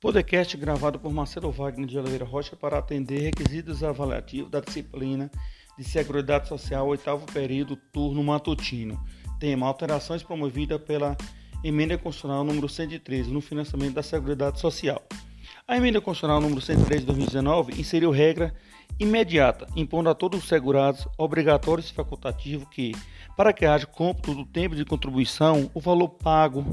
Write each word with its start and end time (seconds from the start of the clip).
Podcast 0.00 0.56
gravado 0.56 1.00
por 1.00 1.12
Marcelo 1.12 1.50
Wagner 1.50 1.88
de 1.88 1.98
Oliveira 1.98 2.24
Rocha 2.24 2.54
para 2.54 2.78
atender 2.78 3.20
requisitos 3.20 3.82
avaliativos 3.82 4.48
da 4.48 4.60
disciplina 4.60 5.28
de 5.76 5.82
Seguridade 5.82 6.46
Social, 6.46 6.86
oitavo 6.86 7.26
período, 7.26 7.74
turno 7.74 8.22
matutino. 8.22 9.04
Tema: 9.40 9.66
alterações 9.66 10.22
promovidas 10.22 10.80
pela 10.80 11.16
Emenda 11.64 11.98
Constitucional 11.98 12.44
número 12.44 12.68
113 12.68 13.28
no 13.32 13.40
financiamento 13.40 13.94
da 13.94 14.02
Seguridade 14.04 14.60
Social. 14.60 15.02
A 15.66 15.76
Emenda 15.76 16.00
Constitucional 16.00 16.40
número 16.40 16.60
103 16.60 17.00
de 17.00 17.06
2019 17.08 17.80
inseriu 17.80 18.12
regra 18.12 18.54
imediata, 19.00 19.66
impondo 19.74 20.10
a 20.10 20.14
todos 20.14 20.44
os 20.44 20.48
segurados, 20.48 21.08
obrigatório 21.18 21.82
e 21.82 21.92
facultativo, 21.92 22.70
que, 22.70 22.92
para 23.36 23.52
que 23.52 23.66
haja 23.66 23.84
cômputo 23.84 24.32
do 24.32 24.44
tempo 24.44 24.76
de 24.76 24.84
contribuição, 24.84 25.68
o 25.74 25.80
valor 25.80 26.10
pago 26.10 26.64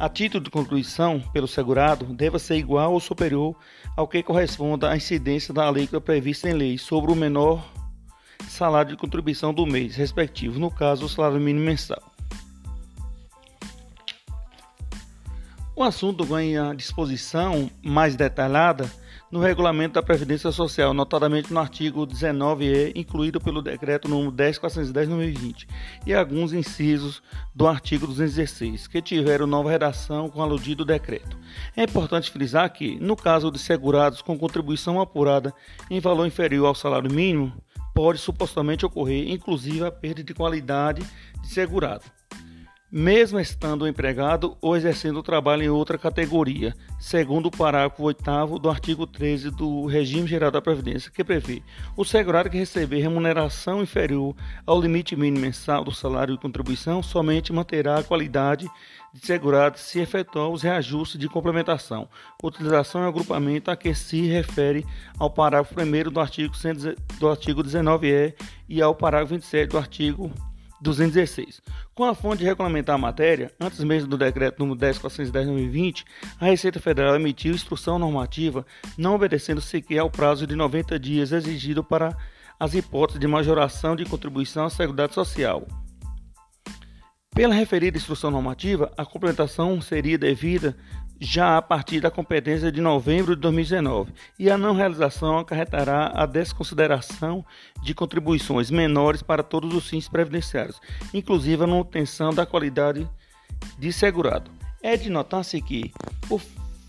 a 0.00 0.08
título 0.08 0.42
de 0.42 0.48
contribuição 0.48 1.20
pelo 1.30 1.46
segurado 1.46 2.06
deva 2.06 2.38
ser 2.38 2.56
igual 2.56 2.94
ou 2.94 3.00
superior 3.00 3.54
ao 3.94 4.08
que 4.08 4.22
corresponda 4.22 4.90
à 4.90 4.96
incidência 4.96 5.52
da 5.52 5.68
alíquota 5.68 6.00
prevista 6.00 6.48
em 6.48 6.54
lei 6.54 6.78
sobre 6.78 7.12
o 7.12 7.14
menor 7.14 7.62
salário 8.48 8.92
de 8.92 8.96
contribuição 8.96 9.52
do 9.52 9.66
mês 9.66 9.94
respectivo, 9.96 10.58
no 10.58 10.70
caso, 10.70 11.04
o 11.04 11.08
salário 11.08 11.38
mínimo 11.38 11.66
mensal. 11.66 12.02
O 15.76 15.82
assunto 15.82 16.24
ganha 16.24 16.74
disposição 16.74 17.70
mais 17.84 18.16
detalhada 18.16 18.90
no 19.30 19.38
regulamento 19.38 19.94
da 19.94 20.02
Previdência 20.02 20.50
Social, 20.50 20.92
notadamente 20.92 21.52
no 21.52 21.60
artigo 21.60 22.04
19E, 22.04 22.92
incluído 22.96 23.40
pelo 23.40 23.62
decreto 23.62 24.08
número 24.08 24.32
10410/2020, 24.32 25.68
e 26.04 26.12
alguns 26.12 26.52
incisos 26.52 27.22
do 27.54 27.68
artigo 27.68 28.06
216, 28.06 28.88
que 28.88 29.00
tiveram 29.00 29.46
nova 29.46 29.70
redação 29.70 30.28
com 30.28 30.42
aludido 30.42 30.84
decreto. 30.84 31.38
É 31.76 31.84
importante 31.84 32.30
frisar 32.30 32.72
que, 32.72 32.98
no 32.98 33.14
caso 33.14 33.50
de 33.50 33.58
segurados 33.58 34.20
com 34.20 34.36
contribuição 34.36 35.00
apurada 35.00 35.54
em 35.88 36.00
valor 36.00 36.26
inferior 36.26 36.66
ao 36.66 36.74
salário 36.74 37.12
mínimo, 37.12 37.52
pode 37.94 38.18
supostamente 38.18 38.84
ocorrer, 38.84 39.30
inclusive, 39.30 39.84
a 39.84 39.92
perda 39.92 40.24
de 40.24 40.34
qualidade 40.34 41.02
de 41.40 41.48
segurado 41.48 42.04
mesmo 42.90 43.38
estando 43.38 43.86
empregado 43.86 44.56
ou 44.60 44.76
exercendo 44.76 45.18
o 45.18 45.22
trabalho 45.22 45.62
em 45.62 45.68
outra 45.68 45.96
categoria, 45.96 46.74
segundo 46.98 47.46
o 47.46 47.50
parágrafo 47.50 48.02
8 48.02 48.58
do 48.60 48.68
artigo 48.68 49.06
13 49.06 49.50
do 49.50 49.86
Regime 49.86 50.26
Geral 50.26 50.50
da 50.50 50.60
Previdência, 50.60 51.10
que 51.10 51.22
prevê 51.22 51.62
o 51.96 52.04
segurado 52.04 52.50
que 52.50 52.58
receber 52.58 53.00
remuneração 53.00 53.80
inferior 53.80 54.34
ao 54.66 54.80
limite 54.80 55.14
mínimo 55.14 55.40
mensal 55.40 55.84
do 55.84 55.92
salário 55.92 56.34
de 56.34 56.40
contribuição 56.40 57.00
somente 57.02 57.52
manterá 57.52 57.98
a 57.98 58.02
qualidade 58.02 58.68
de 59.12 59.24
segurado 59.24 59.78
se 59.78 60.00
efetuar 60.00 60.48
os 60.48 60.62
reajustes 60.62 61.18
de 61.18 61.28
complementação, 61.28 62.08
utilização 62.42 63.02
e 63.02 63.08
agrupamento 63.08 63.70
a 63.70 63.76
que 63.76 63.94
se 63.94 64.26
refere 64.26 64.84
ao 65.18 65.30
parágrafo 65.30 65.74
1 65.80 66.10
do 66.10 66.20
artigo, 66.20 66.54
do 67.18 67.28
artigo 67.28 67.62
19E 67.62 68.34
e 68.68 68.82
ao 68.82 68.94
parágrafo 68.94 69.34
27 69.34 69.70
do 69.70 69.78
artigo 69.78 70.32
216. 70.80 71.60
Com 71.94 72.04
a 72.04 72.14
fonte 72.14 72.38
de 72.38 72.44
regulamentar 72.44 72.94
a 72.94 72.98
matéria, 72.98 73.52
antes 73.60 73.82
mesmo 73.84 74.08
do 74.08 74.16
decreto 74.16 74.58
número 74.58 74.78
10.410/2020, 74.78 76.04
a 76.40 76.46
Receita 76.46 76.80
Federal 76.80 77.16
emitiu 77.16 77.54
instrução 77.54 77.98
normativa 77.98 78.64
não 78.96 79.14
obedecendo 79.14 79.60
sequer 79.60 79.98
ao 79.98 80.10
prazo 80.10 80.46
de 80.46 80.56
90 80.56 80.98
dias 80.98 81.32
exigido 81.32 81.84
para 81.84 82.16
as 82.58 82.74
hipóteses 82.74 83.20
de 83.20 83.26
majoração 83.26 83.96
de 83.96 84.04
contribuição 84.04 84.66
à 84.66 84.70
Seguridade 84.70 85.14
Social. 85.14 85.66
Pela 87.34 87.54
referida 87.54 87.96
instrução 87.96 88.30
normativa, 88.30 88.92
a 88.96 89.04
complementação 89.04 89.80
seria 89.80 90.18
devida 90.18 90.76
já 91.20 91.58
a 91.58 91.62
partir 91.62 92.00
da 92.00 92.10
competência 92.10 92.72
de 92.72 92.80
novembro 92.80 93.36
de 93.36 93.42
2019, 93.42 94.12
e 94.38 94.50
a 94.50 94.56
não 94.56 94.74
realização 94.74 95.38
acarretará 95.38 96.10
a 96.14 96.24
desconsideração 96.24 97.44
de 97.82 97.94
contribuições 97.94 98.70
menores 98.70 99.22
para 99.22 99.42
todos 99.42 99.74
os 99.74 99.88
fins 99.88 100.08
previdenciários, 100.08 100.80
inclusive 101.12 101.62
a 101.62 101.66
manutenção 101.66 102.32
da 102.32 102.46
qualidade 102.46 103.06
de 103.78 103.92
segurado. 103.92 104.50
É 104.82 104.96
de 104.96 105.10
notar-se 105.10 105.60
que 105.60 105.92
o 106.30 106.40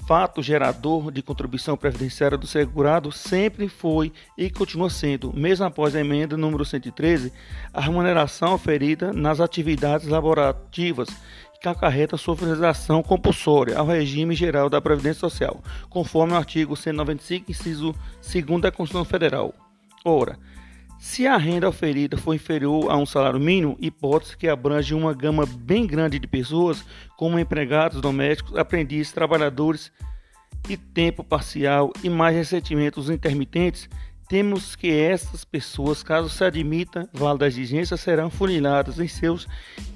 fato 0.07 0.41
gerador 0.41 1.11
de 1.11 1.21
contribuição 1.21 1.75
previdenciária 1.77 2.37
do 2.37 2.47
segurado 2.47 3.11
sempre 3.11 3.67
foi 3.67 4.11
e 4.37 4.49
continua 4.49 4.89
sendo, 4.89 5.31
mesmo 5.33 5.65
após 5.65 5.95
a 5.95 5.99
emenda 5.99 6.37
número 6.37 6.63
113, 6.63 7.31
a 7.73 7.81
remuneração 7.81 8.53
oferida 8.53 9.11
nas 9.13 9.39
atividades 9.39 10.07
laborativas 10.07 11.09
que 11.61 11.69
acarreta 11.69 12.17
sua 12.17 12.35
finalização 12.35 13.03
compulsória 13.03 13.77
ao 13.77 13.85
regime 13.85 14.33
geral 14.33 14.67
da 14.67 14.81
Previdência 14.81 15.19
Social, 15.19 15.61
conforme 15.91 16.33
o 16.33 16.35
artigo 16.35 16.75
195, 16.75 17.51
inciso 17.51 17.95
2 18.19 18.59
da 18.59 18.71
Constituição 18.71 19.05
Federal. 19.05 19.53
Ora, 20.03 20.39
se 20.97 21.27
a 21.27 21.37
renda 21.37 21.69
oferida 21.69 22.17
for 22.17 22.33
inferior 22.33 22.89
a 22.89 22.97
um 22.97 23.05
salário 23.05 23.39
mínimo, 23.39 23.77
hipótese 23.79 24.35
que 24.35 24.47
abrange 24.47 24.95
uma 24.95 25.13
gama 25.13 25.45
bem 25.45 25.85
grande 25.85 26.17
de 26.17 26.27
pessoas, 26.27 26.83
como 27.15 27.37
empregados 27.37 28.01
domésticos, 28.01 28.57
aprendizes, 28.57 29.13
trabalhadores 29.13 29.91
e 30.67 30.75
tempo 30.75 31.23
parcial 31.23 31.91
e 32.03 32.09
mais 32.09 32.35
recentemente 32.35 32.99
os 32.99 33.11
intermitentes, 33.11 33.87
temos 34.31 34.77
que 34.77 34.89
essas 34.89 35.43
pessoas, 35.43 36.01
caso 36.01 36.29
se 36.29 36.41
admita 36.41 37.09
válida 37.11 37.47
exigência, 37.47 37.97
serão 37.97 38.29
funiladas 38.29 38.97
em 38.97 39.05
seus 39.05 39.45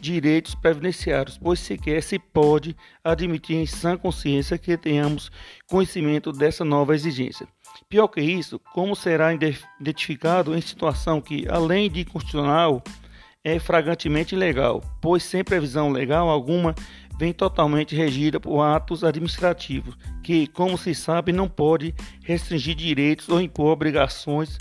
direitos 0.02 0.54
previdenciários, 0.54 1.38
pois 1.38 1.58
sequer 1.58 2.04
se 2.04 2.20
pode 2.20 2.76
admitir 3.02 3.56
em 3.56 3.66
sã 3.66 3.96
consciência 3.96 4.58
que 4.58 4.76
tenhamos 4.76 5.32
conhecimento 5.70 6.34
dessa 6.34 6.66
nova 6.66 6.94
exigência. 6.94 7.48
Pior 7.88 8.10
que 8.10 8.20
isso, 8.20 8.60
como 8.74 8.94
será 8.94 9.34
identificado 9.34 10.54
em 10.54 10.60
situação 10.60 11.22
que, 11.22 11.48
além 11.48 11.90
de 11.90 12.04
constitucional, 12.04 12.84
é 13.42 13.58
fragantemente 13.58 14.36
ilegal, 14.36 14.84
pois 15.02 15.24
sem 15.24 15.46
previsão 15.46 15.90
legal 15.90 16.28
alguma 16.28 16.76
vem 17.18 17.34
totalmente 17.34 17.96
regida 17.96 18.40
por 18.40 18.62
atos 18.62 19.04
administrativos, 19.04 19.98
que, 20.24 20.48
como 20.48 20.78
se 20.78 20.94
sabe, 20.94 21.32
não 21.32 21.48
pode 21.48 21.94
restringir 22.24 22.76
direitos 22.76 23.30
ou 23.30 23.42
impor 23.42 23.72
obrigações, 23.72 24.58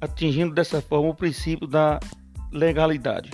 atingindo 0.00 0.54
dessa 0.54 0.80
forma 0.80 1.10
o 1.10 1.14
princípio 1.14 1.66
da 1.66 1.98
legalidade. 2.52 3.30